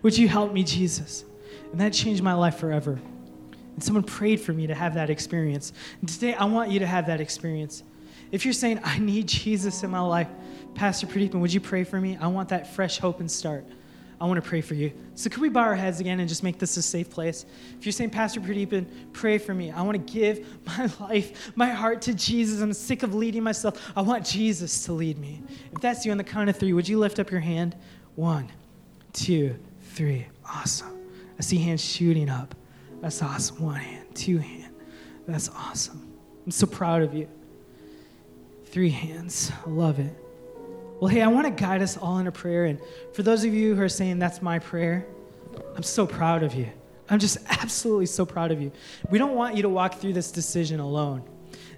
[0.01, 1.25] Would you help me, Jesus?
[1.73, 2.99] And that changed my life forever.
[3.75, 5.75] And someone prayed for me to have that experience.
[6.01, 7.83] And today, I want you to have that experience.
[8.33, 10.29] If you're saying, I need Jesus in my life,
[10.75, 12.17] Pastor Pradeepan, would you pray for me?
[12.21, 13.65] I want that fresh hope and start.
[14.21, 14.93] I want to pray for you.
[15.15, 17.47] So, could we bow our heads again and just make this a safe place?
[17.79, 19.71] If you're saying, Pastor Pradeepan, pray for me.
[19.71, 22.61] I want to give my life, my heart to Jesus.
[22.61, 23.93] I'm sick of leading myself.
[23.97, 25.43] I want Jesus to lead me.
[25.73, 27.77] If that's you on the count of three, would you lift up your hand?
[28.15, 28.51] One,
[29.15, 29.57] two,
[29.93, 30.27] three.
[30.45, 30.99] Awesome.
[31.39, 32.55] I see hands shooting up.
[33.01, 33.63] That's awesome.
[33.65, 34.75] One hand, two hand.
[35.27, 36.07] That's awesome.
[36.45, 37.27] I'm so proud of you.
[38.67, 39.51] Three hands.
[39.67, 40.13] I love it.
[41.01, 42.67] Well, hey, I want to guide us all in a prayer.
[42.67, 42.79] And
[43.15, 45.07] for those of you who are saying that's my prayer,
[45.75, 46.69] I'm so proud of you.
[47.09, 48.71] I'm just absolutely so proud of you.
[49.09, 51.23] We don't want you to walk through this decision alone.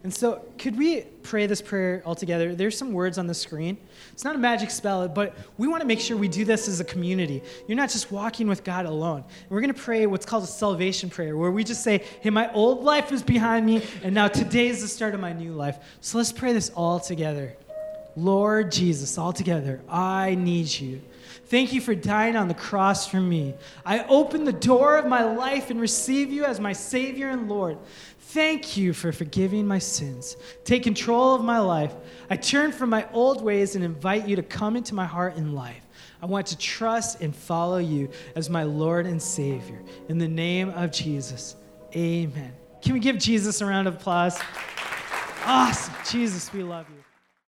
[0.03, 2.57] And so, could we pray this prayer all together?
[2.57, 3.79] There's some words on the screen.
[4.13, 6.81] It's not a magic spell, but we want to make sure we do this as
[6.81, 7.41] a community.
[7.69, 9.25] You're not just walking with God alone.
[9.49, 12.53] We're going to pray what's called a salvation prayer, where we just say, Hey, my
[12.53, 15.79] old life is behind me, and now today is the start of my new life.
[16.01, 17.57] So, let's pray this all together.
[18.17, 21.01] Lord Jesus, all together, I need you.
[21.47, 23.55] Thank you for dying on the cross for me.
[23.85, 27.79] I open the door of my life and receive you as my Savior and Lord.
[28.19, 30.37] Thank you for forgiving my sins.
[30.65, 31.95] Take control of my life.
[32.31, 35.55] I turn from my old ways and invite you to come into my heart and
[35.55, 35.83] life.
[36.23, 39.83] I want to trust and follow you as my Lord and Savior.
[40.09, 41.57] In the name of Jesus,
[41.95, 42.53] amen.
[42.81, 44.41] Can we give Jesus a round of applause?
[45.45, 45.95] Awesome.
[46.09, 47.02] Jesus, we love you.